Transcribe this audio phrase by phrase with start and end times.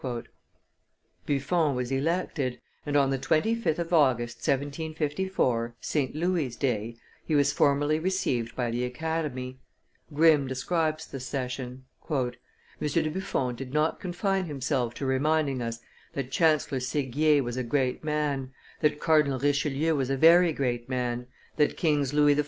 [1.27, 6.15] Buffon was elected, and on the 25th of August, 1754, St.
[6.15, 9.59] Louis' day, he was formally received by the Academy;
[10.11, 11.85] Grimm describes the session.
[12.09, 12.31] "M.
[12.79, 15.81] de Buffon did not confine himself to reminding us
[16.13, 21.27] that Chancellor Seguier was a great man, that Cardinal Richelieu was a very great man,
[21.57, 22.39] that Kings Louis XIV.